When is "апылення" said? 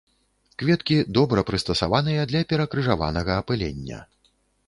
3.43-3.99